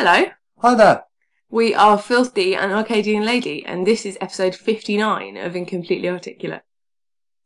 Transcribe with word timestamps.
Hello, 0.00 0.26
Hi 0.58 0.76
there. 0.76 1.06
we 1.50 1.74
are 1.74 1.98
Filthy 1.98 2.54
and 2.54 2.70
Arcadian 2.70 3.24
Lady, 3.24 3.66
and 3.66 3.84
this 3.84 4.06
is 4.06 4.16
episode 4.20 4.54
59 4.54 5.36
of 5.36 5.56
Incompletely 5.56 6.08
Articulate. 6.08 6.62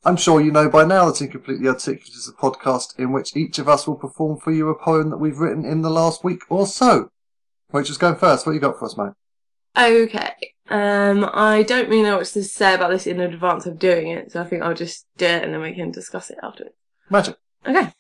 I'm 0.05 0.19
sure 0.19 0.39
you 0.39 0.53
know 0.53 0.69
by 0.69 0.85
now 0.85 1.07
that 1.07 1.23
Incompletely 1.23 1.67
Articulate 1.67 2.15
is 2.15 2.29
a 2.29 2.38
podcast 2.38 2.99
in 2.99 3.11
which 3.11 3.35
each 3.35 3.59
of 3.59 3.70
us 3.70 3.87
will 3.87 3.95
perform 3.95 4.38
for 4.38 4.52
you 4.52 4.69
a 4.69 4.79
poem 4.79 5.09
that 5.09 5.16
we've 5.16 5.38
written 5.38 5.65
in 5.65 5.80
the 5.80 5.88
last 5.88 6.25
week 6.25 6.43
or 6.51 6.66
so. 6.66 7.09
Rachel's 7.73 7.96
going 7.96 8.16
first. 8.16 8.45
What 8.45 8.53
you 8.53 8.61
got 8.61 8.79
for 8.79 8.84
us, 8.84 8.98
mate? 8.98 9.14
Okay, 9.79 10.53
um, 10.69 11.30
I 11.32 11.62
don't 11.62 11.89
really 11.89 12.03
know 12.03 12.19
what 12.19 12.27
to 12.27 12.45
say 12.45 12.75
about 12.75 12.91
this 12.91 13.07
in 13.07 13.19
advance 13.19 13.64
of 13.64 13.79
doing 13.79 14.09
it, 14.09 14.30
so 14.30 14.43
I 14.43 14.45
think 14.45 14.62
I'll 14.62 14.75
just 14.75 15.07
do 15.16 15.25
it 15.25 15.43
and 15.43 15.55
then 15.55 15.62
we 15.62 15.75
can 15.75 15.91
discuss 15.91 16.29
it 16.29 16.37
afterwards. 16.43 16.75
Magic. 17.09 17.34
Okay. 17.66 17.91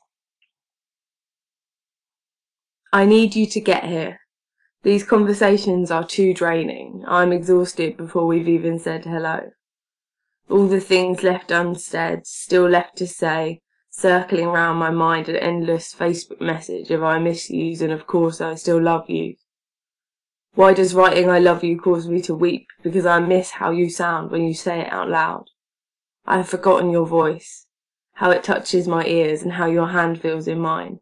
I 2.92 3.06
need 3.06 3.34
you 3.34 3.46
to 3.46 3.58
get 3.58 3.84
here. 3.84 4.18
These 4.82 5.04
conversations 5.04 5.92
are 5.92 6.04
too 6.04 6.34
draining. 6.34 7.04
I'm 7.06 7.32
exhausted 7.32 7.96
before 7.96 8.26
we've 8.26 8.48
even 8.48 8.80
said 8.80 9.04
hello. 9.04 9.52
All 10.50 10.66
the 10.66 10.80
things 10.80 11.22
left 11.22 11.52
unsaid, 11.52 12.26
still 12.26 12.68
left 12.68 12.96
to 12.96 13.06
say, 13.06 13.60
circling 13.90 14.48
round 14.48 14.80
my 14.80 14.90
mind 14.90 15.28
an 15.28 15.36
endless 15.36 15.94
Facebook 15.94 16.40
message 16.40 16.90
of 16.90 17.04
I 17.04 17.20
miss 17.20 17.48
yous 17.48 17.80
and 17.80 17.92
of 17.92 18.08
course 18.08 18.40
I 18.40 18.56
still 18.56 18.82
love 18.82 19.08
you. 19.08 19.36
Why 20.54 20.74
does 20.74 20.94
writing 20.94 21.30
I 21.30 21.38
love 21.38 21.62
you 21.62 21.78
cause 21.78 22.08
me 22.08 22.20
to 22.22 22.34
weep? 22.34 22.66
Because 22.82 23.06
I 23.06 23.20
miss 23.20 23.52
how 23.52 23.70
you 23.70 23.88
sound 23.88 24.32
when 24.32 24.42
you 24.42 24.52
say 24.52 24.80
it 24.80 24.92
out 24.92 25.08
loud. 25.08 25.44
I 26.26 26.38
have 26.38 26.48
forgotten 26.48 26.90
your 26.90 27.06
voice, 27.06 27.66
how 28.14 28.30
it 28.30 28.42
touches 28.42 28.88
my 28.88 29.06
ears 29.06 29.42
and 29.42 29.52
how 29.52 29.66
your 29.66 29.88
hand 29.88 30.20
feels 30.20 30.48
in 30.48 30.58
mine. 30.58 30.98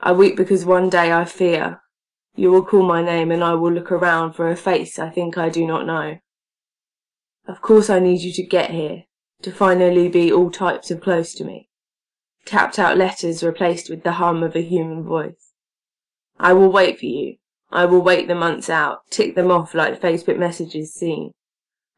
I 0.00 0.12
weep 0.12 0.36
because 0.36 0.64
one 0.64 0.88
day 0.88 1.12
I 1.12 1.26
fear 1.26 1.81
you 2.34 2.50
will 2.50 2.64
call 2.64 2.82
my 2.82 3.02
name 3.02 3.30
and 3.30 3.44
I 3.44 3.54
will 3.54 3.72
look 3.72 3.92
around 3.92 4.32
for 4.32 4.50
a 4.50 4.56
face 4.56 4.98
I 4.98 5.10
think 5.10 5.36
I 5.36 5.48
do 5.48 5.66
not 5.66 5.86
know. 5.86 6.18
Of 7.46 7.60
course 7.60 7.90
I 7.90 7.98
need 7.98 8.20
you 8.20 8.32
to 8.32 8.42
get 8.42 8.70
here, 8.70 9.04
to 9.42 9.52
finally 9.52 10.08
be 10.08 10.32
all 10.32 10.50
types 10.50 10.90
of 10.90 11.00
close 11.00 11.34
to 11.34 11.44
me. 11.44 11.68
Tapped 12.44 12.78
out 12.78 12.96
letters 12.96 13.42
replaced 13.42 13.90
with 13.90 14.02
the 14.02 14.12
hum 14.12 14.42
of 14.42 14.56
a 14.56 14.62
human 14.62 15.04
voice. 15.04 15.52
I 16.38 16.52
will 16.52 16.72
wait 16.72 16.98
for 16.98 17.06
you. 17.06 17.36
I 17.70 17.86
will 17.86 18.02
wait 18.02 18.28
the 18.28 18.34
months 18.34 18.68
out, 18.68 19.00
tick 19.10 19.34
them 19.34 19.50
off 19.50 19.74
like 19.74 20.00
Facebook 20.00 20.38
messages 20.38 20.92
seen. 20.92 21.32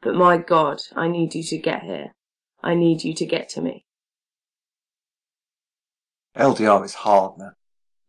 But 0.03 0.15
my 0.15 0.37
God, 0.37 0.81
I 0.95 1.09
need 1.09 1.35
you 1.35 1.43
to 1.43 1.59
get 1.59 1.83
here. 1.83 2.15
I 2.62 2.75
need 2.75 3.05
you 3.05 3.15
to 3.15 3.27
get 3.27 3.49
to 3.51 3.61
me. 3.61 3.85
LDR 6.37 6.85
is 6.85 6.95
hard, 6.95 7.39
man. 7.39 7.53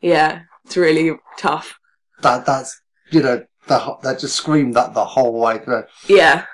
Yeah, 0.02 0.44
it's 0.64 0.78
really 0.78 1.18
tough. 1.38 1.78
That 2.22 2.46
that's 2.46 2.80
you 3.12 3.22
know 3.22 3.46
that 3.68 4.02
that 4.04 4.20
just 4.20 4.36
screamed 4.36 4.74
that 4.76 4.94
the 4.94 5.06
whole 5.06 5.40
way 5.40 5.60
through. 5.60 5.84
Yeah, 6.08 6.46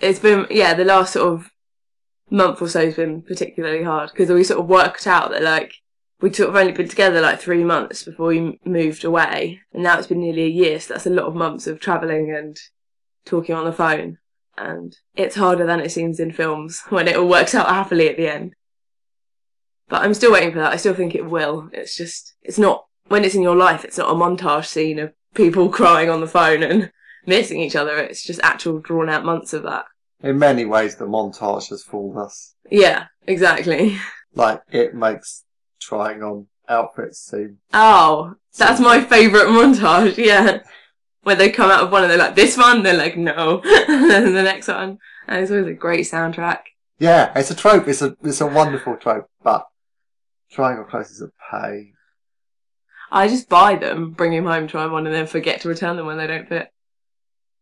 it's 0.00 0.18
been 0.18 0.46
yeah 0.50 0.74
the 0.74 0.84
last 0.84 1.12
sort 1.12 1.32
of 1.32 1.50
month 2.30 2.60
or 2.60 2.68
so 2.68 2.84
has 2.84 2.96
been 2.96 3.22
particularly 3.22 3.82
hard 3.82 4.10
because 4.10 4.30
we 4.30 4.44
sort 4.44 4.60
of 4.60 4.66
worked 4.66 5.06
out 5.06 5.30
that 5.30 5.42
like 5.42 5.72
we'd 6.20 6.36
sort 6.36 6.48
of 6.50 6.56
only 6.56 6.72
been 6.72 6.88
together 6.88 7.20
like 7.20 7.40
three 7.40 7.64
months 7.64 8.02
before 8.02 8.28
we 8.28 8.58
moved 8.64 9.04
away, 9.04 9.60
and 9.72 9.82
now 9.82 9.98
it's 9.98 10.08
been 10.08 10.20
nearly 10.20 10.44
a 10.44 10.48
year, 10.48 10.80
so 10.80 10.94
that's 10.94 11.06
a 11.06 11.10
lot 11.10 11.26
of 11.26 11.34
months 11.34 11.66
of 11.66 11.80
travelling 11.80 12.34
and 12.34 12.58
talking 13.24 13.54
on 13.54 13.64
the 13.64 13.72
phone, 13.72 14.18
and 14.56 14.96
it's 15.14 15.36
harder 15.36 15.66
than 15.66 15.80
it 15.80 15.92
seems 15.92 16.20
in 16.20 16.32
films 16.32 16.82
when 16.88 17.08
it 17.08 17.16
all 17.16 17.28
works 17.28 17.54
out 17.54 17.68
happily 17.68 18.08
at 18.08 18.16
the 18.16 18.28
end. 18.28 18.54
But 19.88 20.02
I'm 20.02 20.14
still 20.14 20.32
waiting 20.32 20.52
for 20.52 20.58
that. 20.58 20.72
I 20.72 20.76
still 20.76 20.94
think 20.94 21.14
it 21.14 21.24
will. 21.24 21.70
It's 21.72 21.96
just 21.96 22.34
it's 22.42 22.58
not 22.58 22.84
when 23.08 23.24
it's 23.24 23.34
in 23.34 23.42
your 23.42 23.56
life. 23.56 23.84
It's 23.84 23.98
not 23.98 24.10
a 24.10 24.14
montage 24.14 24.66
scene 24.66 24.98
of 24.98 25.12
people 25.34 25.68
crying 25.80 26.08
on 26.08 26.20
the 26.20 26.26
phone 26.26 26.62
and 26.62 26.92
missing 27.26 27.60
each 27.60 27.76
other. 27.76 27.96
It's 27.98 28.22
just 28.22 28.40
actual 28.42 28.80
drawn 28.80 29.08
out 29.08 29.24
months 29.24 29.52
of 29.52 29.62
that. 29.64 29.86
In 30.22 30.38
many 30.38 30.64
ways, 30.64 30.96
the 30.96 31.06
montage 31.06 31.68
has 31.68 31.82
fooled 31.82 32.16
us. 32.16 32.54
Yeah, 32.70 33.06
exactly. 33.26 33.98
Like 34.34 34.60
it 34.70 34.94
makes 34.94 35.44
trying 35.80 36.22
on 36.22 36.46
outfits 36.68 37.18
seem. 37.18 37.58
Oh, 37.72 38.34
that's 38.56 38.78
my 38.78 39.02
favourite 39.02 39.46
montage, 39.46 40.16
yeah. 40.16 40.60
Where 41.22 41.34
they 41.34 41.50
come 41.50 41.70
out 41.70 41.82
of 41.82 41.90
one 41.90 42.02
and 42.02 42.10
they're 42.10 42.18
like, 42.18 42.36
this 42.36 42.56
one, 42.56 42.82
they're 42.82 42.96
like, 42.96 43.16
no. 43.16 43.62
and 43.64 44.10
then 44.10 44.34
the 44.34 44.42
next 44.42 44.68
one. 44.68 44.98
And 45.26 45.42
it's 45.42 45.50
always 45.50 45.66
a 45.66 45.72
great 45.72 46.06
soundtrack. 46.06 46.60
Yeah, 46.98 47.32
it's 47.34 47.50
a 47.50 47.54
trope. 47.54 47.88
It's 47.88 48.02
a 48.02 48.16
it's 48.22 48.40
a 48.40 48.46
wonderful 48.46 48.96
trope, 48.96 49.28
but 49.42 49.66
trying 50.50 50.78
on 50.78 50.84
clothes 50.84 51.10
is 51.10 51.22
a 51.22 51.30
pain. 51.50 51.94
I 53.10 53.28
just 53.28 53.48
buy 53.48 53.76
them, 53.76 54.10
bring 54.10 54.32
them 54.32 54.44
home, 54.46 54.66
try 54.66 54.84
them 54.84 54.94
on, 54.94 55.06
and 55.06 55.14
then 55.14 55.26
forget 55.26 55.60
to 55.62 55.68
return 55.68 55.96
them 55.96 56.06
when 56.06 56.18
they 56.18 56.26
don't 56.26 56.48
fit. 56.48 56.68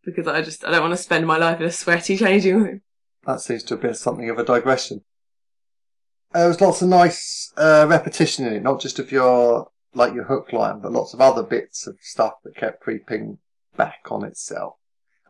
Because 0.04 0.26
I 0.26 0.42
just, 0.42 0.64
I 0.64 0.70
don't 0.70 0.82
want 0.82 0.92
to 0.92 1.02
spend 1.02 1.26
my 1.26 1.36
life 1.36 1.60
in 1.60 1.66
a 1.66 1.70
sweaty 1.70 2.16
changing 2.18 2.62
room. 2.62 2.80
That 3.24 3.40
seems 3.40 3.62
to 3.64 3.74
have 3.74 3.82
been 3.82 3.94
something 3.94 4.30
of 4.30 4.38
a 4.38 4.44
digression. 4.44 5.02
Uh, 6.34 6.40
There 6.40 6.48
was 6.48 6.60
lots 6.60 6.82
of 6.82 6.88
nice 6.88 7.52
uh, 7.56 7.86
repetition 7.88 8.46
in 8.46 8.54
it, 8.54 8.62
not 8.62 8.80
just 8.80 8.98
of 8.98 9.10
your 9.12 9.70
like 9.94 10.12
your 10.14 10.24
hook 10.24 10.52
line, 10.52 10.80
but 10.80 10.92
lots 10.92 11.14
of 11.14 11.20
other 11.22 11.42
bits 11.42 11.86
of 11.86 11.96
stuff 12.02 12.34
that 12.44 12.54
kept 12.54 12.82
creeping 12.82 13.38
back 13.76 14.00
on 14.10 14.24
itself. 14.24 14.74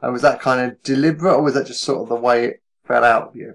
And 0.02 0.12
was 0.12 0.22
that 0.22 0.40
kind 0.40 0.60
of 0.60 0.82
deliberate, 0.82 1.34
or 1.34 1.42
was 1.42 1.54
that 1.54 1.66
just 1.66 1.82
sort 1.82 2.02
of 2.02 2.08
the 2.08 2.16
way 2.16 2.46
it 2.46 2.62
fell 2.86 3.04
out 3.04 3.28
of 3.28 3.36
you? 3.36 3.54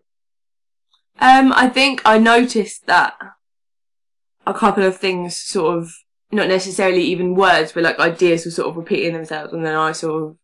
Um, 1.19 1.51
I 1.53 1.67
think 1.69 2.01
I 2.05 2.17
noticed 2.17 2.85
that 2.88 3.16
a 4.47 4.53
couple 4.53 4.83
of 4.83 4.97
things 4.97 5.38
sort 5.38 5.78
of, 5.78 5.91
not 6.31 6.47
necessarily 6.47 7.02
even 7.03 7.36
words, 7.36 7.72
but 7.72 7.84
like 7.84 8.00
ideas 8.00 8.46
were 8.46 8.52
sort 8.52 8.69
of 8.69 8.78
repeating 8.78 9.14
themselves. 9.14 9.53
And 9.53 9.66
then 9.66 9.75
I 9.75 9.92
sort 9.92 10.24
of, 10.24 10.38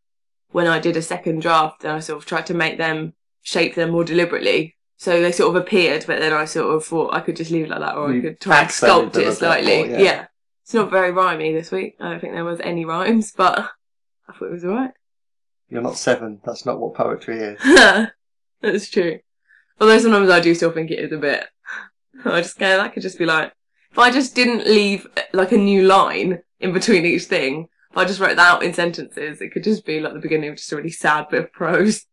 when 0.51 0.67
I 0.67 0.79
did 0.79 0.97
a 0.97 1.01
second 1.01 1.41
draft, 1.41 1.81
then 1.81 1.95
I 1.95 1.99
sort 1.99 2.17
of 2.17 2.25
tried 2.25 2.45
to 2.47 2.53
make 2.53 2.77
them, 2.77 3.13
shape 3.41 3.75
them 3.75 3.91
more 3.91 4.03
deliberately. 4.03 4.75
So 4.97 5.21
they 5.21 5.31
sort 5.31 5.55
of 5.55 5.61
appeared, 5.61 6.05
but 6.07 6.19
then 6.19 6.33
I 6.33 6.45
sort 6.45 6.75
of 6.75 6.83
thought 6.83 7.13
I 7.13 7.19
could 7.19 7.35
just 7.35 7.51
leave 7.51 7.65
it 7.65 7.69
like 7.69 7.79
that 7.79 7.95
or 7.95 8.11
I 8.11 8.19
could 8.19 8.39
try 8.39 8.61
and 8.61 8.69
sculpt 8.69 9.15
it 9.17 9.31
slightly. 9.33 9.77
more, 9.77 9.85
yeah. 9.85 9.99
yeah. 9.99 10.27
It's 10.63 10.73
not 10.73 10.89
very 10.89 11.11
rhymey 11.11 11.53
this 11.53 11.71
week. 11.71 11.95
I 11.99 12.09
don't 12.09 12.19
think 12.19 12.33
there 12.33 12.43
was 12.43 12.59
any 12.61 12.83
rhymes, 12.83 13.31
but 13.31 13.59
I 14.27 14.33
thought 14.33 14.47
it 14.47 14.51
was 14.51 14.65
alright. 14.65 14.91
You're 15.69 15.81
not 15.81 15.97
seven. 15.97 16.41
That's 16.43 16.65
not 16.65 16.79
what 16.79 16.95
poetry 16.95 17.39
is. 17.39 17.59
That's 18.61 18.89
true. 18.89 19.19
Although 19.79 19.99
sometimes 19.99 20.29
I 20.29 20.39
do 20.39 20.55
still 20.55 20.71
think 20.71 20.91
it 20.91 20.99
is 20.99 21.11
a 21.11 21.17
bit. 21.17 21.45
I 22.25 22.41
just 22.41 22.57
go, 22.57 22.77
that 22.77 22.93
could 22.93 23.03
just 23.03 23.19
be 23.19 23.25
like, 23.25 23.53
if 23.97 24.01
I 24.01 24.11
just 24.11 24.35
didn't 24.35 24.67
leave 24.67 25.07
like 25.33 25.51
a 25.51 25.57
new 25.57 25.81
line 25.81 26.43
in 26.59 26.71
between 26.71 27.03
each 27.03 27.23
thing, 27.23 27.67
if 27.89 27.97
I 27.97 28.05
just 28.05 28.19
wrote 28.19 28.35
that 28.35 28.53
out 28.53 28.61
in 28.61 28.71
sentences, 28.71 29.41
it 29.41 29.51
could 29.51 29.63
just 29.63 29.87
be 29.87 29.99
like 29.99 30.13
the 30.13 30.19
beginning 30.19 30.51
of 30.51 30.57
just 30.57 30.71
a 30.71 30.75
really 30.75 30.91
sad 30.91 31.29
bit 31.29 31.45
of 31.45 31.51
prose. 31.51 32.05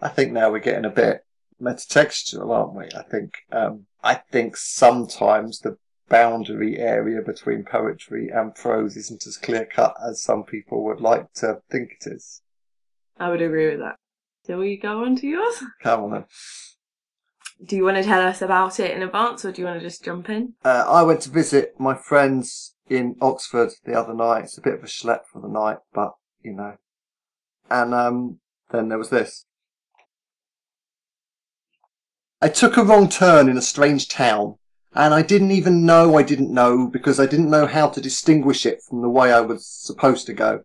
I 0.00 0.08
think 0.08 0.30
now 0.30 0.52
we're 0.52 0.60
getting 0.60 0.84
a 0.84 0.90
bit 0.90 1.24
metatextual, 1.60 2.48
aren't 2.48 2.74
we? 2.74 2.84
I 2.96 3.02
think 3.02 3.38
um, 3.50 3.86
I 4.04 4.14
think 4.14 4.56
sometimes 4.56 5.58
the 5.58 5.78
boundary 6.08 6.78
area 6.78 7.20
between 7.22 7.64
poetry 7.64 8.30
and 8.32 8.54
prose 8.54 8.96
isn't 8.96 9.26
as 9.26 9.36
clear 9.36 9.66
cut 9.66 9.96
as 10.08 10.22
some 10.22 10.44
people 10.44 10.84
would 10.84 11.00
like 11.00 11.32
to 11.34 11.60
think 11.68 11.96
it 12.00 12.06
is. 12.08 12.42
I 13.18 13.30
would 13.30 13.42
agree 13.42 13.70
with 13.70 13.80
that. 13.80 13.96
Shall 14.46 14.58
we 14.58 14.76
go 14.76 15.02
on 15.04 15.16
to 15.16 15.26
yours? 15.26 15.60
Come 15.82 16.04
on 16.04 16.10
then. 16.12 16.24
Do 17.64 17.74
you 17.74 17.84
want 17.84 17.96
to 17.96 18.02
tell 18.02 18.20
us 18.20 18.42
about 18.42 18.78
it 18.80 18.90
in 18.90 19.02
advance 19.02 19.44
or 19.44 19.52
do 19.52 19.62
you 19.62 19.66
want 19.66 19.80
to 19.80 19.86
just 19.86 20.04
jump 20.04 20.28
in? 20.28 20.54
Uh, 20.64 20.84
I 20.86 21.02
went 21.02 21.22
to 21.22 21.30
visit 21.30 21.74
my 21.78 21.94
friends 21.94 22.74
in 22.88 23.16
Oxford 23.20 23.72
the 23.84 23.94
other 23.94 24.14
night. 24.14 24.44
It's 24.44 24.58
a 24.58 24.62
bit 24.62 24.74
of 24.74 24.82
a 24.82 24.86
schlep 24.86 25.20
for 25.32 25.40
the 25.40 25.48
night, 25.48 25.78
but 25.94 26.12
you 26.42 26.52
know. 26.52 26.76
And 27.70 27.94
um, 27.94 28.40
then 28.70 28.88
there 28.88 28.98
was 28.98 29.10
this. 29.10 29.46
I 32.40 32.48
took 32.48 32.76
a 32.76 32.84
wrong 32.84 33.08
turn 33.08 33.48
in 33.48 33.56
a 33.56 33.62
strange 33.62 34.08
town, 34.08 34.56
and 34.94 35.14
I 35.14 35.22
didn't 35.22 35.50
even 35.50 35.86
know 35.86 36.16
I 36.16 36.22
didn't 36.22 36.52
know 36.52 36.86
because 36.86 37.18
I 37.18 37.26
didn't 37.26 37.50
know 37.50 37.66
how 37.66 37.88
to 37.88 38.00
distinguish 38.00 38.66
it 38.66 38.82
from 38.86 39.00
the 39.00 39.08
way 39.08 39.32
I 39.32 39.40
was 39.40 39.66
supposed 39.66 40.26
to 40.26 40.34
go. 40.34 40.62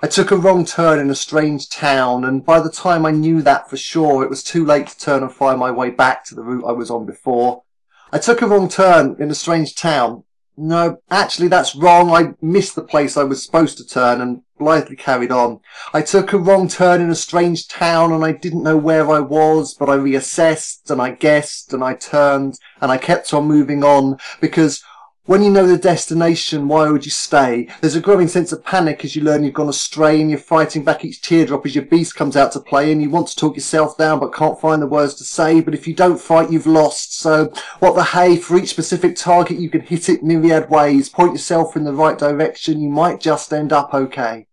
I 0.00 0.06
took 0.06 0.30
a 0.30 0.36
wrong 0.36 0.64
turn 0.64 1.00
in 1.00 1.10
a 1.10 1.14
strange 1.16 1.68
town, 1.68 2.24
and 2.24 2.44
by 2.44 2.60
the 2.60 2.70
time 2.70 3.04
I 3.04 3.10
knew 3.10 3.42
that 3.42 3.68
for 3.68 3.76
sure, 3.76 4.22
it 4.22 4.30
was 4.30 4.44
too 4.44 4.64
late 4.64 4.86
to 4.86 4.98
turn 4.98 5.24
and 5.24 5.32
find 5.32 5.58
my 5.58 5.72
way 5.72 5.90
back 5.90 6.24
to 6.26 6.36
the 6.36 6.42
route 6.42 6.64
I 6.64 6.72
was 6.72 6.88
on 6.88 7.04
before. 7.04 7.64
I 8.12 8.18
took 8.18 8.40
a 8.40 8.46
wrong 8.46 8.68
turn 8.68 9.16
in 9.18 9.28
a 9.30 9.34
strange 9.34 9.74
town. 9.74 10.22
No, 10.56 10.98
actually 11.10 11.48
that's 11.48 11.74
wrong. 11.74 12.10
I 12.10 12.34
missed 12.40 12.76
the 12.76 12.82
place 12.82 13.16
I 13.16 13.24
was 13.24 13.44
supposed 13.44 13.76
to 13.78 13.86
turn 13.86 14.20
and 14.20 14.42
blithely 14.58 14.96
carried 14.96 15.32
on. 15.32 15.60
I 15.92 16.02
took 16.02 16.32
a 16.32 16.38
wrong 16.38 16.68
turn 16.68 17.00
in 17.00 17.10
a 17.10 17.14
strange 17.14 17.68
town 17.68 18.12
and 18.12 18.24
I 18.24 18.32
didn't 18.32 18.64
know 18.64 18.76
where 18.76 19.10
I 19.10 19.20
was, 19.20 19.74
but 19.74 19.88
I 19.88 19.96
reassessed 19.96 20.90
and 20.90 21.00
I 21.00 21.10
guessed 21.10 21.72
and 21.72 21.82
I 21.84 21.94
turned 21.94 22.58
and 22.80 22.90
I 22.90 22.98
kept 22.98 23.32
on 23.34 23.46
moving 23.46 23.84
on 23.84 24.18
because 24.40 24.82
when 25.28 25.42
you 25.42 25.50
know 25.50 25.66
the 25.66 25.76
destination, 25.76 26.68
why 26.68 26.90
would 26.90 27.04
you 27.04 27.10
stay? 27.10 27.68
There's 27.82 27.94
a 27.94 28.00
growing 28.00 28.28
sense 28.28 28.50
of 28.50 28.64
panic 28.64 29.04
as 29.04 29.14
you 29.14 29.22
learn 29.22 29.44
you've 29.44 29.52
gone 29.52 29.68
astray 29.68 30.22
and 30.22 30.30
you're 30.30 30.38
fighting 30.38 30.82
back 30.82 31.04
each 31.04 31.20
teardrop 31.20 31.66
as 31.66 31.74
your 31.74 31.84
beast 31.84 32.14
comes 32.14 32.34
out 32.34 32.52
to 32.52 32.60
play 32.60 32.90
and 32.90 33.02
you 33.02 33.10
want 33.10 33.28
to 33.28 33.36
talk 33.36 33.54
yourself 33.54 33.98
down 33.98 34.20
but 34.20 34.32
can't 34.32 34.58
find 34.58 34.80
the 34.80 34.86
words 34.86 35.12
to 35.16 35.24
say. 35.24 35.60
But 35.60 35.74
if 35.74 35.86
you 35.86 35.92
don't 35.92 36.18
fight, 36.18 36.50
you've 36.50 36.66
lost. 36.66 37.18
So 37.18 37.52
what 37.80 37.94
the 37.94 38.04
hay 38.04 38.38
for 38.38 38.56
each 38.56 38.70
specific 38.70 39.16
target, 39.16 39.58
you 39.58 39.68
can 39.68 39.82
hit 39.82 40.08
it 40.08 40.22
myriad 40.22 40.70
ways. 40.70 41.10
Point 41.10 41.32
yourself 41.32 41.76
in 41.76 41.84
the 41.84 41.92
right 41.92 42.16
direction. 42.16 42.80
You 42.80 42.88
might 42.88 43.20
just 43.20 43.52
end 43.52 43.70
up 43.70 43.92
okay. 43.92 44.46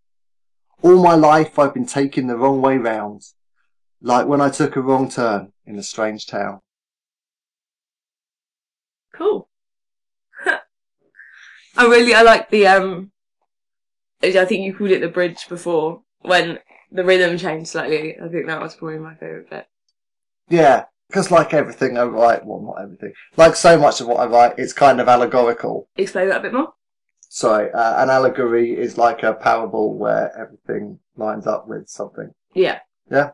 All 0.82 1.02
my 1.02 1.14
life, 1.14 1.58
I've 1.58 1.72
been 1.72 1.86
taking 1.86 2.26
the 2.26 2.36
wrong 2.36 2.60
way 2.60 2.76
round. 2.76 3.22
Like 4.02 4.26
when 4.26 4.42
I 4.42 4.50
took 4.50 4.76
a 4.76 4.82
wrong 4.82 5.08
turn 5.08 5.54
in 5.64 5.78
a 5.78 5.82
strange 5.82 6.26
town. 6.26 6.60
Cool. 9.14 9.48
I 11.76 11.86
really 11.86 12.14
I 12.14 12.22
like 12.22 12.50
the 12.50 12.66
um. 12.66 13.12
I 14.22 14.44
think 14.44 14.64
you 14.64 14.74
called 14.74 14.90
it 14.90 15.00
the 15.00 15.08
bridge 15.08 15.46
before 15.48 16.02
when 16.22 16.58
the 16.90 17.04
rhythm 17.04 17.36
changed 17.36 17.70
slightly. 17.70 18.16
I 18.18 18.28
think 18.28 18.46
that 18.46 18.60
was 18.60 18.74
probably 18.74 18.98
my 18.98 19.14
favourite 19.14 19.50
bit. 19.50 19.66
Yeah, 20.48 20.84
because 21.08 21.30
like 21.30 21.52
everything 21.52 21.98
I 21.98 22.04
write, 22.04 22.46
well, 22.46 22.60
not 22.60 22.82
everything, 22.82 23.12
like 23.36 23.56
so 23.56 23.78
much 23.78 24.00
of 24.00 24.06
what 24.06 24.20
I 24.20 24.26
write, 24.26 24.58
it's 24.58 24.72
kind 24.72 25.00
of 25.00 25.08
allegorical. 25.08 25.88
Explain 25.96 26.28
that 26.28 26.38
a 26.38 26.42
bit 26.42 26.54
more. 26.54 26.72
Sorry, 27.28 27.70
uh, 27.72 28.02
an 28.02 28.08
allegory 28.08 28.72
is 28.78 28.96
like 28.96 29.22
a 29.22 29.34
parable 29.34 29.94
where 29.98 30.32
everything 30.38 31.00
lines 31.16 31.46
up 31.46 31.68
with 31.68 31.88
something. 31.88 32.30
Yeah. 32.54 32.80
Yeah. 33.10 33.30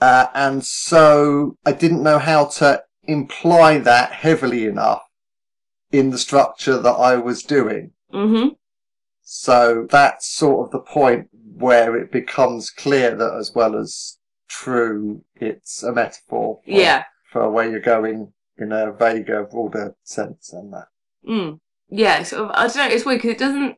Uh, 0.00 0.26
and 0.34 0.64
so 0.64 1.56
I 1.64 1.72
didn't 1.72 2.02
know 2.02 2.18
how 2.18 2.46
to 2.46 2.82
imply 3.04 3.78
that 3.78 4.12
heavily 4.12 4.66
enough 4.66 5.02
in 5.92 6.10
the 6.10 6.18
structure 6.18 6.78
that 6.78 6.92
I 6.92 7.16
was 7.16 7.42
doing. 7.42 7.92
Mhm. 8.12 8.56
So 9.22 9.86
that's 9.90 10.26
sort 10.28 10.66
of 10.66 10.72
the 10.72 10.80
point 10.80 11.28
where 11.32 11.96
it 11.96 12.10
becomes 12.10 12.70
clear 12.70 13.14
that 13.14 13.34
as 13.34 13.52
well 13.54 13.76
as 13.76 14.18
true, 14.48 15.24
it's 15.36 15.82
a 15.82 15.92
metaphor 15.92 16.60
for, 16.64 16.70
Yeah. 16.70 17.04
for 17.32 17.50
where 17.50 17.70
you're 17.70 17.80
going 17.80 18.32
in 18.58 18.72
a 18.72 18.92
vaguer, 18.92 19.44
broader 19.44 19.94
sense 20.02 20.52
and 20.52 20.72
that. 20.72 20.88
Mm. 21.28 21.60
Yeah. 21.88 22.22
Sort 22.22 22.42
of. 22.42 22.50
I 22.54 22.66
don't 22.66 22.76
know. 22.76 22.94
It's 22.94 23.04
weird 23.04 23.18
because 23.18 23.32
it 23.32 23.38
doesn't. 23.38 23.76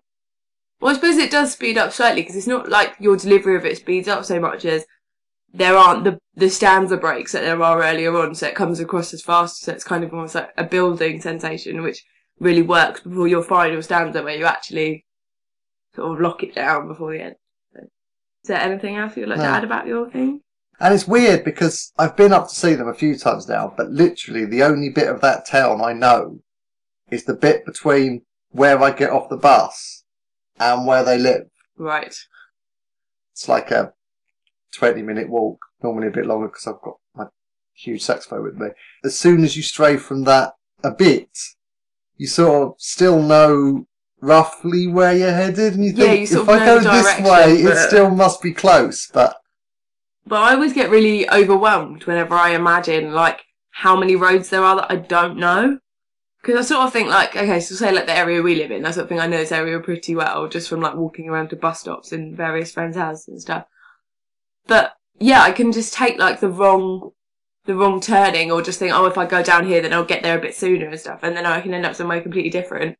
Well, 0.80 0.90
I 0.90 0.94
suppose 0.94 1.16
it 1.16 1.30
does 1.30 1.52
speed 1.52 1.78
up 1.78 1.92
slightly 1.92 2.22
because 2.22 2.36
it's 2.36 2.46
not 2.46 2.68
like 2.68 2.94
your 2.98 3.16
delivery 3.16 3.56
of 3.56 3.64
it 3.64 3.76
speeds 3.76 4.08
up 4.08 4.24
so 4.24 4.40
much 4.40 4.64
as 4.64 4.84
there 5.52 5.76
aren't 5.76 6.04
the 6.04 6.18
the 6.34 6.48
stanza 6.48 6.96
breaks 6.96 7.32
that 7.32 7.42
there 7.42 7.62
are 7.62 7.82
earlier 7.82 8.16
on, 8.16 8.34
so 8.34 8.46
it 8.46 8.54
comes 8.54 8.80
across 8.80 9.12
as 9.12 9.22
fast. 9.22 9.62
So 9.62 9.72
it's 9.72 9.84
kind 9.84 10.02
of 10.02 10.12
almost 10.12 10.34
like 10.34 10.50
a 10.56 10.64
building 10.64 11.20
sensation, 11.20 11.82
which 11.82 12.04
really 12.38 12.62
works 12.62 13.00
before 13.00 13.28
your 13.28 13.42
final 13.42 13.82
stanza, 13.82 14.22
where 14.22 14.36
you 14.36 14.46
actually 14.46 15.04
sort 15.94 16.12
of 16.12 16.20
lock 16.20 16.42
it 16.42 16.54
down 16.54 16.88
before 16.88 17.12
the 17.12 17.22
end. 17.22 17.36
So, 17.74 17.80
is 17.82 17.88
there 18.44 18.60
anything 18.60 18.96
else 18.96 19.16
you'd 19.16 19.28
like 19.28 19.38
to 19.38 19.44
add 19.44 19.64
about 19.64 19.86
your 19.86 20.10
thing? 20.10 20.40
And 20.80 20.94
it's 20.94 21.06
weird 21.06 21.44
because 21.44 21.92
I've 21.98 22.16
been 22.16 22.32
up 22.32 22.48
to 22.48 22.54
see 22.54 22.74
them 22.74 22.88
a 22.88 22.94
few 22.94 23.16
times 23.16 23.48
now, 23.48 23.72
but 23.76 23.90
literally 23.90 24.46
the 24.46 24.62
only 24.62 24.88
bit 24.88 25.08
of 25.08 25.20
that 25.20 25.46
town 25.46 25.80
I 25.80 25.92
know 25.92 26.40
is 27.10 27.24
the 27.24 27.34
bit 27.34 27.64
between 27.64 28.22
where 28.50 28.82
I 28.82 28.90
get 28.90 29.10
off 29.10 29.28
the 29.28 29.36
bus 29.36 30.04
and 30.58 30.86
where 30.86 31.04
they 31.04 31.18
live. 31.18 31.46
Right. 31.76 32.16
It's 33.32 33.48
like 33.48 33.70
a 33.70 33.92
20 34.74 35.02
minute 35.02 35.28
walk, 35.28 35.58
normally 35.82 36.08
a 36.08 36.12
bit 36.12 36.26
longer 36.26 36.48
because 36.48 36.66
I've 36.66 36.82
got 36.82 36.96
my 37.14 37.26
huge 37.74 38.02
saxophone 38.02 38.44
with 38.44 38.56
me. 38.56 38.68
As 39.04 39.18
soon 39.18 39.44
as 39.44 39.56
you 39.56 39.62
stray 39.62 39.96
from 39.96 40.24
that 40.24 40.54
a 40.82 40.90
bit, 40.90 41.28
you 42.16 42.26
sort 42.26 42.68
of 42.68 42.74
still 42.78 43.22
know 43.22 43.86
roughly 44.20 44.86
where 44.86 45.16
you're 45.16 45.32
headed 45.32 45.74
and 45.74 45.84
you 45.84 45.92
Yeah, 45.92 46.06
think 46.06 46.30
you 46.30 46.42
if 46.42 46.48
I 46.48 46.64
go 46.64 46.78
this 46.80 47.20
way, 47.20 47.54
it 47.62 47.88
still 47.88 48.10
must 48.10 48.40
be 48.42 48.52
close, 48.52 49.08
but 49.12 49.36
But 50.26 50.40
I 50.42 50.54
always 50.54 50.72
get 50.72 50.90
really 50.90 51.28
overwhelmed 51.28 52.04
whenever 52.04 52.34
I 52.34 52.50
imagine 52.50 53.12
like 53.12 53.42
how 53.72 53.96
many 53.96 54.16
roads 54.16 54.50
there 54.50 54.62
are 54.62 54.76
that 54.76 54.90
I 54.90 54.96
don't 54.96 55.36
know. 55.36 55.78
Because 56.40 56.58
I 56.58 56.68
sort 56.74 56.86
of 56.86 56.92
think 56.92 57.08
like, 57.08 57.36
okay, 57.36 57.60
so 57.60 57.74
say 57.76 57.92
like 57.92 58.06
the 58.06 58.16
area 58.16 58.42
we 58.42 58.56
live 58.56 58.72
in, 58.72 58.84
I 58.84 58.90
sort 58.90 59.04
of 59.04 59.08
think 59.08 59.20
I 59.20 59.28
know 59.28 59.38
this 59.38 59.52
area 59.52 59.78
pretty 59.78 60.16
well 60.16 60.48
just 60.48 60.68
from 60.68 60.80
like 60.80 60.96
walking 60.96 61.28
around 61.28 61.50
to 61.50 61.56
bus 61.56 61.80
stops 61.80 62.10
and 62.12 62.36
various 62.36 62.72
friends' 62.72 62.96
houses 62.96 63.28
and 63.28 63.40
stuff. 63.40 63.66
But 64.66 64.94
yeah, 65.18 65.42
I 65.42 65.52
can 65.52 65.72
just 65.72 65.94
take 65.94 66.18
like 66.18 66.40
the 66.40 66.48
wrong, 66.48 67.10
the 67.64 67.74
wrong 67.74 68.00
turning 68.00 68.50
or 68.50 68.62
just 68.62 68.78
think, 68.78 68.92
oh, 68.92 69.06
if 69.06 69.18
I 69.18 69.26
go 69.26 69.42
down 69.42 69.66
here, 69.66 69.80
then 69.80 69.92
I'll 69.92 70.04
get 70.04 70.22
there 70.22 70.38
a 70.38 70.42
bit 70.42 70.54
sooner 70.54 70.88
and 70.88 71.00
stuff. 71.00 71.20
And 71.22 71.36
then 71.36 71.46
I 71.46 71.60
can 71.60 71.74
end 71.74 71.86
up 71.86 71.94
somewhere 71.94 72.20
completely 72.20 72.50
different. 72.50 72.96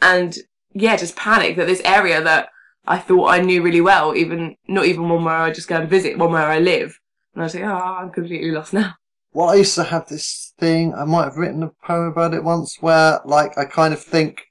And 0.00 0.36
yeah, 0.72 0.96
just 0.96 1.16
panic 1.16 1.56
that 1.56 1.66
this 1.66 1.82
area 1.84 2.22
that 2.22 2.48
I 2.86 2.98
thought 2.98 3.28
I 3.28 3.40
knew 3.40 3.62
really 3.62 3.80
well, 3.80 4.14
even 4.14 4.56
not 4.68 4.86
even 4.86 5.08
one 5.08 5.24
where 5.24 5.34
I 5.34 5.50
just 5.50 5.68
go 5.68 5.76
and 5.76 5.88
visit, 5.88 6.18
one 6.18 6.32
where 6.32 6.46
I 6.46 6.58
live. 6.58 6.98
And 7.34 7.42
I 7.42 7.44
was 7.44 7.54
like, 7.54 7.64
oh, 7.64 7.68
I'm 7.68 8.10
completely 8.10 8.50
lost 8.50 8.72
now. 8.72 8.94
Well, 9.32 9.50
I 9.50 9.56
used 9.56 9.74
to 9.74 9.84
have 9.84 10.08
this 10.08 10.52
thing, 10.58 10.94
I 10.94 11.04
might 11.04 11.24
have 11.24 11.36
written 11.36 11.62
a 11.64 11.70
poem 11.84 12.06
about 12.06 12.34
it 12.34 12.44
once, 12.44 12.76
where, 12.80 13.20
like, 13.24 13.58
I 13.58 13.64
kind 13.64 13.92
of 13.92 14.00
think 14.00 14.42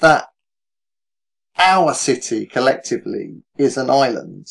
that 0.00 0.26
our 1.58 1.94
city 1.94 2.44
collectively 2.44 3.42
is 3.56 3.78
an 3.78 3.88
island, 3.88 4.46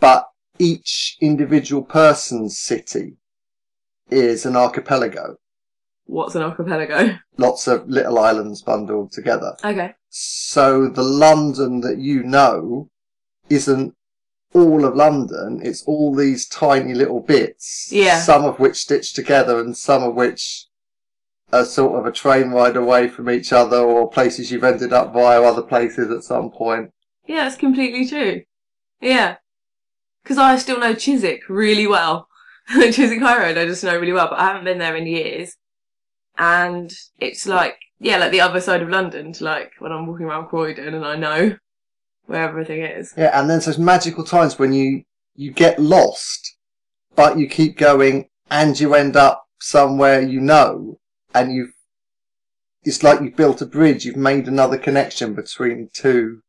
but 0.00 0.28
each 0.58 1.16
individual 1.20 1.82
person's 1.82 2.58
city 2.58 3.16
is 4.10 4.44
an 4.46 4.56
archipelago. 4.56 5.36
What's 6.06 6.34
an 6.34 6.42
archipelago? 6.42 7.18
Lots 7.38 7.66
of 7.66 7.88
little 7.88 8.18
islands 8.18 8.62
bundled 8.62 9.12
together. 9.12 9.56
Okay. 9.64 9.94
So 10.08 10.88
the 10.88 11.02
London 11.02 11.80
that 11.80 11.98
you 11.98 12.22
know 12.22 12.90
isn't 13.48 13.94
all 14.54 14.84
of 14.84 14.94
London. 14.94 15.60
It's 15.62 15.82
all 15.84 16.14
these 16.14 16.46
tiny 16.46 16.94
little 16.94 17.20
bits. 17.20 17.90
Yeah. 17.90 18.20
Some 18.20 18.44
of 18.44 18.58
which 18.58 18.76
stitched 18.76 19.16
together 19.16 19.58
and 19.58 19.76
some 19.76 20.02
of 20.02 20.14
which 20.14 20.66
are 21.52 21.64
sort 21.64 21.98
of 21.98 22.06
a 22.06 22.12
train 22.12 22.50
ride 22.50 22.76
away 22.76 23.08
from 23.08 23.28
each 23.30 23.52
other 23.52 23.78
or 23.78 24.10
places 24.10 24.50
you've 24.50 24.64
ended 24.64 24.92
up 24.92 25.12
via 25.12 25.42
other 25.42 25.62
places 25.62 26.10
at 26.10 26.24
some 26.24 26.50
point. 26.50 26.90
Yeah, 27.26 27.46
it's 27.46 27.56
completely 27.56 28.06
true. 28.06 28.42
Yeah. 29.00 29.36
Because 30.22 30.38
I 30.38 30.56
still 30.56 30.78
know 30.78 30.94
Chiswick 30.94 31.48
really 31.48 31.86
well. 31.86 32.28
Chiswick 32.68 33.20
High 33.20 33.42
Road 33.42 33.58
I 33.58 33.66
just 33.66 33.82
know 33.82 33.98
really 33.98 34.12
well, 34.12 34.28
but 34.28 34.38
I 34.38 34.46
haven't 34.46 34.64
been 34.64 34.78
there 34.78 34.96
in 34.96 35.06
years. 35.06 35.56
And 36.38 36.92
it's 37.18 37.46
like, 37.46 37.76
yeah, 37.98 38.18
like 38.18 38.32
the 38.32 38.40
other 38.40 38.60
side 38.60 38.82
of 38.82 38.88
London 38.88 39.32
to 39.34 39.44
like 39.44 39.72
when 39.78 39.92
I'm 39.92 40.06
walking 40.06 40.26
around 40.26 40.48
Croydon 40.48 40.94
and 40.94 41.04
I 41.04 41.16
know 41.16 41.56
where 42.26 42.48
everything 42.48 42.82
is. 42.82 43.12
Yeah, 43.16 43.38
and 43.38 43.48
then 43.50 43.58
there's 43.58 43.66
those 43.66 43.78
magical 43.78 44.24
times 44.24 44.58
when 44.58 44.72
you, 44.72 45.02
you 45.34 45.50
get 45.50 45.78
lost, 45.78 46.56
but 47.14 47.38
you 47.38 47.48
keep 47.48 47.76
going 47.76 48.28
and 48.50 48.78
you 48.78 48.94
end 48.94 49.16
up 49.16 49.44
somewhere 49.60 50.20
you 50.20 50.40
know 50.40 50.98
and 51.34 51.52
you've, 51.52 51.72
it's 52.84 53.02
like 53.02 53.20
you've 53.20 53.36
built 53.36 53.62
a 53.62 53.66
bridge, 53.66 54.04
you've 54.04 54.16
made 54.16 54.48
another 54.48 54.78
connection 54.78 55.34
between 55.34 55.88
two 55.92 56.40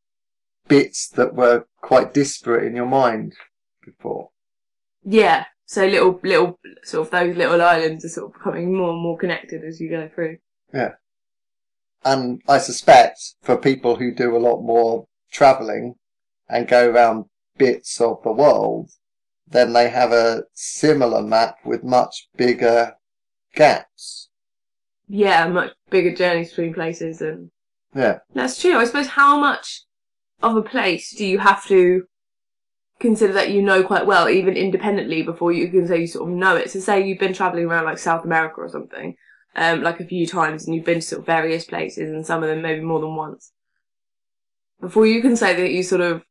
bits 0.68 1.08
that 1.10 1.36
were 1.36 1.65
quite 1.82 2.13
disparate 2.13 2.65
in 2.65 2.75
your 2.75 2.86
mind 2.86 3.34
before. 3.86 4.30
Yeah. 5.04 5.46
So 5.66 5.86
little, 5.86 6.20
little, 6.24 6.60
sort 6.84 7.08
of 7.08 7.12
those 7.12 7.36
little 7.36 7.62
islands 7.62 8.06
are 8.06 8.10
sort 8.10 8.28
of 8.28 8.34
becoming 8.34 8.75
more 8.75 8.92
and 8.92 9.02
more 9.02 9.18
connected 9.18 9.63
as 9.63 9.80
you 9.80 9.90
go 9.90 10.10
through. 10.13 10.38
Yeah. 10.74 10.92
And 12.04 12.42
I 12.48 12.58
suspect 12.58 13.36
for 13.42 13.56
people 13.56 13.96
who 13.96 14.13
do 14.13 14.36
a 14.36 14.40
lot 14.40 14.62
more 14.62 15.08
travelling 15.32 15.96
and 16.50 16.68
go 16.68 16.90
around 16.90 17.25
bits 17.58 18.02
of 18.02 18.22
the 18.24 18.32
world, 18.32 18.92
then 19.48 19.74
they 19.74 19.90
have 19.90 20.12
a 20.12 20.44
similar 20.54 21.22
map 21.22 21.58
with 21.63 21.84
much 21.84 22.28
bigger 22.36 22.96
gaps. 23.56 24.30
Yeah, 25.08 25.48
much 25.48 25.72
bigger 25.90 26.13
journeys 26.13 26.50
between 26.50 26.74
places 26.74 27.22
and 27.22 27.52
Yeah. 27.96 28.20
That's 28.34 28.60
true. 28.60 28.78
I 28.78 28.86
suppose 28.86 29.08
how 29.08 29.40
much 29.40 29.84
of 30.42 30.58
a 30.58 30.62
place 30.62 31.16
do 31.16 31.25
you 31.25 31.40
have 31.40 31.66
to 31.68 32.04
consider 33.00 33.34
that 33.34 33.52
you 33.52 33.62
know 33.62 33.84
quite 33.84 34.06
well, 34.06 34.30
even 34.30 34.56
independently, 34.56 35.24
before 35.24 35.52
you 35.52 35.70
can 35.70 35.88
say 35.88 36.02
you 36.02 36.08
sort 36.08 36.30
of 36.30 36.36
know 36.36 36.56
it? 36.56 36.72
So 36.72 36.80
say 36.80 37.06
you've 37.06 37.20
been 37.20 37.34
travelling 37.34 37.66
around 37.66 37.86
like 37.86 37.98
South 37.98 38.26
America 38.26 38.56
or 38.58 38.70
something, 38.70 39.16
um, 39.56 39.82
like 39.82 40.00
a 40.00 40.06
few 40.06 40.26
times 40.26 40.66
and 40.66 40.76
you've 40.76 40.86
been 40.86 41.00
to 41.00 41.02
sort 41.02 41.20
of 41.22 41.26
various 41.26 41.66
places 41.66 42.10
and 42.10 42.26
some 42.26 42.44
of 42.44 42.50
them 42.50 42.62
maybe 42.62 42.82
more 42.82 43.00
than 43.00 43.16
once. 43.16 43.52
Before 44.80 45.06
you 45.06 45.22
can 45.22 45.36
say 45.36 45.56
that 45.56 45.72
you 45.72 45.84
sort 45.84 46.02
of 46.02 46.24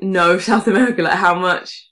know 0.00 0.38
South 0.50 0.66
America, 0.66 1.02
like 1.02 1.18
how 1.18 1.34
much 1.34 1.90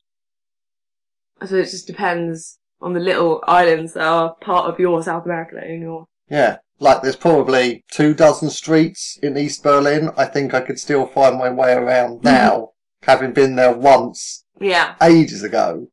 So 1.45 1.57
it 1.57 1.65
just 1.65 1.87
depends 1.87 2.59
on 2.81 2.93
the 2.95 3.01
little 3.01 3.43
islands 3.47 3.95
that 3.95 4.05
are 4.05 4.35
part 4.41 4.67
of 4.67 4.79
your 4.79 5.03
South 5.03 5.25
America 5.25 5.65
in 5.65 5.83
your 5.83 6.07
Yeah. 6.29 6.59
Like 6.79 7.03
there's 7.03 7.17
probably 7.17 7.85
two 7.93 8.13
dozen 8.13 8.51
streets 8.51 9.17
in 9.23 9.37
East 9.39 9.63
Berlin. 9.63 10.11
I 10.17 10.25
think 10.25 10.53
I 10.53 10.61
could 10.61 10.81
still 10.81 11.07
find 11.07 11.39
my 11.39 11.49
way 11.49 11.75
around 11.75 12.25
now, 12.25 12.72
having 13.03 13.33
been 13.33 13.57
there 13.57 13.73
once 13.73 14.45
Yeah. 14.61 14.95
ages 15.03 15.43
ago. 15.43 15.89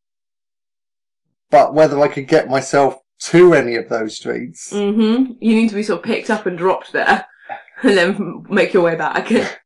But 1.49 1.73
whether 1.73 1.99
I 1.99 2.07
could 2.07 2.27
get 2.27 2.49
myself 2.49 2.99
to 3.21 3.53
any 3.53 3.75
of 3.75 3.89
those 3.89 4.15
streets, 4.17 4.71
Mhm. 4.71 5.37
You 5.41 5.55
need 5.55 5.69
to 5.69 5.75
be 5.75 5.83
sort 5.83 5.99
of 5.99 6.05
picked 6.05 6.29
up 6.29 6.45
and 6.45 6.57
dropped 6.57 6.91
there. 6.93 7.25
and 7.81 7.97
then 7.97 8.45
make 8.49 8.73
your 8.73 8.83
way 8.83 8.95
back. 8.95 9.31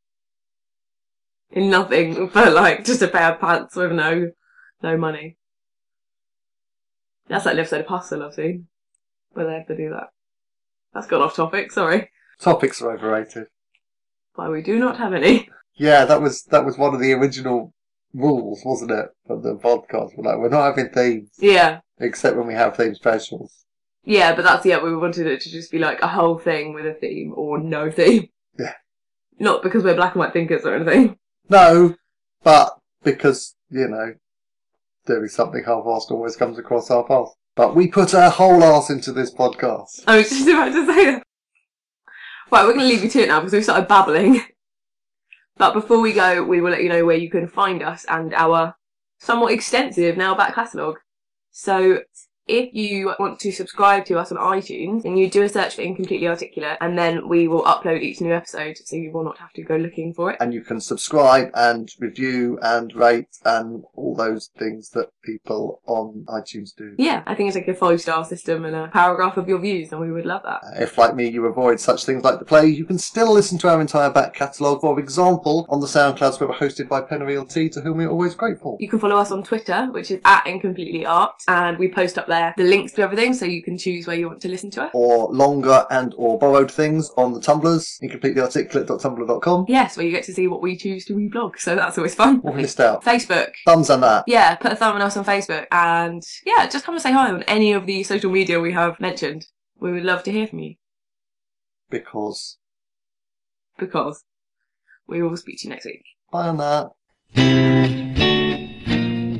In 1.52 1.70
nothing 1.70 2.30
but 2.34 2.54
like 2.54 2.84
just 2.84 3.02
a 3.02 3.08
pair 3.08 3.34
of 3.34 3.40
pants 3.40 3.76
with 3.76 3.92
no 3.92 4.32
no 4.82 4.98
money. 4.98 5.38
That's 7.28 7.46
like 7.46 7.58
episode 7.58 7.82
of 7.82 7.88
Hustle 7.88 8.24
I've 8.24 8.34
seen. 8.34 8.68
Where 9.32 9.46
they 9.46 9.54
have 9.54 9.68
to 9.68 9.76
do 9.78 9.90
that. 9.92 10.10
That's 10.94 11.08
gone 11.08 11.22
off 11.22 11.36
topic, 11.36 11.72
sorry. 11.72 12.10
Topics 12.40 12.82
are 12.82 12.92
overrated. 12.92 13.48
Why 14.36 14.50
we 14.50 14.62
do 14.62 14.80
not 14.80 14.98
have 14.98 15.14
any. 15.14 15.50
Yeah, 15.76 16.06
that 16.06 16.22
was 16.22 16.44
that 16.46 16.66
was 16.66 16.78
one 16.78 16.94
of 16.94 17.00
the 17.02 17.14
original 17.14 17.74
rules, 18.14 18.62
wasn't 18.64 18.92
it, 18.92 19.08
for 19.26 19.40
the 19.40 19.56
podcast? 19.56 20.12
We're 20.16 20.24
like, 20.32 20.38
we're 20.38 20.50
not 20.50 20.66
having 20.76 20.90
themes 20.94 21.32
Yeah. 21.40 21.80
except 22.00 22.38
when 22.38 22.48
we 22.48 22.54
have 22.54 22.78
theme 22.78 22.96
specials. 22.96 23.66
Yeah, 24.06 24.36
but 24.36 24.44
that's 24.44 24.66
yeah, 24.66 24.84
we 24.84 24.96
wanted 24.96 25.28
it 25.28 25.42
to 25.42 25.50
just 25.50 25.72
be 25.72 25.80
like 25.80 26.02
a 26.02 26.08
whole 26.08 26.38
thing 26.38 26.74
with 26.74 26.86
a 26.86 26.94
theme 26.94 27.34
or 27.36 27.58
no 27.60 27.90
theme. 27.90 28.28
Yeah. 28.60 28.74
Not 29.40 29.64
because 29.64 29.84
we're 29.84 29.96
black 29.96 30.14
and 30.14 30.20
white 30.20 30.34
thinkers 30.34 30.64
or 30.66 30.76
anything. 30.76 31.18
No, 31.50 31.96
but 32.44 32.74
because 33.04 33.56
you 33.70 33.88
know, 33.88 34.14
doing 35.08 35.28
something 35.28 35.64
half-assed 35.66 36.12
always 36.12 36.36
comes 36.36 36.60
across 36.60 36.90
half-assed. 36.90 37.32
But 37.56 37.76
we 37.76 37.88
put 37.88 38.14
our 38.14 38.30
whole 38.30 38.64
ass 38.64 38.90
into 38.90 39.12
this 39.12 39.34
podcast. 39.34 40.04
I 40.08 40.18
was 40.18 40.30
just 40.30 40.48
about 40.48 40.66
to 40.72 40.86
say 40.86 41.06
that. 41.06 41.24
Right, 42.52 42.64
we're 42.66 42.74
going 42.74 42.80
to 42.82 42.86
leave 42.86 43.04
you 43.04 43.10
to 43.10 43.22
it 43.24 43.28
now 43.30 43.40
because 43.40 43.54
we've 43.54 43.64
started 43.64 43.88
babbling. 43.88 44.42
But 45.58 45.74
before 45.74 46.00
we 46.00 46.14
go, 46.14 46.44
we 46.44 46.62
will 46.62 46.72
let 46.72 46.84
you 46.84 46.90
know 46.90 47.06
where 47.06 47.18
you 47.18 47.30
can 47.30 47.48
find 47.48 47.84
us 47.84 48.06
and 48.10 48.34
our 48.34 48.76
somewhat 49.20 49.54
extensive 49.54 50.18
now 50.18 50.36
back 50.36 50.56
catalogue. 50.56 51.00
So 51.52 52.00
if 52.48 52.74
you 52.74 53.14
want 53.20 53.40
to 53.40 53.52
subscribe 53.52 54.06
to 54.06 54.20
us 54.20 54.32
on 54.32 54.38
iTunes, 54.38 55.04
then 55.04 55.16
you 55.18 55.30
do 55.30 55.44
a 55.44 55.50
search 55.50 55.76
for 55.76 55.82
Incompletely 55.82 56.28
Articulate 56.28 56.78
and 56.82 56.98
then 56.98 57.28
we 57.28 57.48
will 57.48 57.64
upload 57.64 58.02
each 58.02 58.20
new 58.22 58.34
episode 58.34 58.78
so 58.78 58.96
you 58.96 59.12
will 59.12 59.24
not 59.24 59.38
have 59.38 59.54
to 59.54 59.62
go 59.64 59.76
looking 59.78 60.14
for 60.14 60.32
it. 60.32 60.38
And 60.40 60.54
you 60.54 60.62
can 60.62 60.82
subscribe 60.82 61.50
and 61.54 61.90
review 62.00 62.60
and 62.62 62.94
rate 62.96 63.38
and 63.46 63.84
all 63.96 64.16
those 64.16 64.50
things 64.58 64.90
that 64.92 65.10
people 65.24 65.82
on 65.86 66.26
iTunes 66.28 66.76
do. 66.76 66.96
Yeah, 66.98 67.24
I 67.26 67.36
think 67.36 67.48
it's 67.48 67.56
like 67.56 67.68
a 67.68 67.74
five 67.74 68.02
star 68.02 68.26
system 68.26 68.66
and 68.66 68.76
a 68.76 68.88
paragraph 68.90 69.38
of 69.38 69.48
your 69.48 69.60
views 69.60 69.92
and 69.92 70.02
we 70.02 70.12
would 70.12 70.26
love 70.26 70.42
that. 70.44 70.62
Uh, 70.64 70.84
If, 70.84 70.98
like 70.98 71.16
me, 71.16 71.30
you 71.30 71.46
avoid 71.46 71.80
such 71.80 72.06
things 72.06 72.24
like 72.24 72.40
the 72.40 72.46
play, 72.46 72.68
you 72.68 72.86
can 72.86 72.98
still 72.98 73.32
listen 73.32 73.58
to 73.60 73.70
our 73.70 73.80
entire 73.80 74.10
back 74.10 74.34
catalogue, 74.34 74.82
for 74.82 75.00
example, 75.00 75.66
on 75.70 75.80
the 75.80 75.88
SoundClouds 75.88 76.40
where 76.40 76.50
we're 76.50 76.56
hosted 76.56 76.90
by 76.90 77.02
Penreal 77.02 77.48
T, 77.50 77.70
to 77.70 77.82
whom 77.82 77.98
we're 77.98 78.10
always 78.10 78.36
grateful. 78.36 78.78
You 78.80 78.90
can 78.90 79.00
follow 79.00 79.18
us 79.18 79.32
on 79.32 79.44
Twitter, 79.44 79.88
which 79.92 80.12
is 80.12 80.20
at 80.26 80.46
Incompletely 80.46 81.06
Art, 81.06 81.42
and 81.48 81.78
we 81.78 81.88
post 81.88 82.18
up 82.18 82.28
there 82.34 82.54
the 82.58 82.64
links 82.64 82.92
to 82.94 83.02
everything 83.02 83.34
so 83.34 83.46
you 83.46 83.62
can 83.64 83.78
choose 83.78 84.08
where 84.08 84.16
you 84.16 84.28
want 84.28 84.42
to 84.42 84.50
listen 84.50 84.70
to 84.72 84.84
us. 84.84 84.92
Or 84.94 85.28
longer 85.32 85.86
and 85.90 86.14
or 86.18 86.38
borrowed 86.40 86.72
things 86.72 87.10
on 87.18 87.34
the 87.34 87.40
Tumblrs, 87.40 88.02
incompletelyarticulate.tumblr.com. 88.02 89.66
Yes, 89.68 89.96
where 89.98 90.06
you 90.06 90.12
get 90.12 90.24
to 90.26 90.34
see 90.34 90.48
what 90.48 90.62
we 90.62 90.76
choose 90.76 91.06
to 91.06 91.14
reblog, 91.14 91.60
so 91.60 91.76
that's 91.76 91.98
always 91.98 92.16
fun. 92.16 92.38
What 92.42 92.52
have 92.52 92.58
we 92.58 92.62
missed 92.64 92.80
out? 92.80 93.04
Facebook. 93.04 93.52
Thumbs 93.66 93.90
on 93.90 94.02
that. 94.02 94.24
Yeah, 94.28 94.56
put 94.56 94.72
a 94.72 94.76
thumb 94.76 94.96
on 94.96 95.02
us 95.02 95.16
on 95.18 95.26
Facebook 95.26 95.68
and 95.72 96.22
yeah, 96.46 96.68
just 96.68 96.86
come 96.86 96.96
and 96.96 97.02
say 97.02 97.12
hi 97.12 97.30
on 97.32 97.44
any 97.44 97.74
of 97.74 97.86
the 97.86 98.04
social 98.04 98.32
media 98.32 98.60
we 98.60 98.72
have 98.74 99.00
mentioned. 99.00 99.48
We 99.80 99.92
would 99.92 100.04
love 100.04 100.24
to 100.24 100.32
hear 100.32 100.48
from 100.48 100.60
you 100.60 100.76
Because. 101.90 102.58
because 103.78 104.24
we 105.08 105.22
will 105.22 105.36
speak 105.38 105.60
to 105.60 105.68
you 105.68 105.74
next 105.74 105.86
week. 105.86 106.04
Bye 106.32 106.48
on 106.48 106.58
that. 106.58 106.92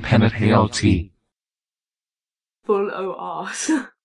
Penapale 0.04 0.72
Tea. 0.74 1.13
Full 2.64 2.92
ORs. 2.92 3.72